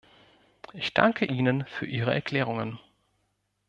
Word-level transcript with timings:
Ich 0.73 0.95
danke 0.95 1.25
Ihnen 1.25 1.63
für 1.67 1.85
Ihre 1.85 2.11
Erklärungen. 2.11 2.79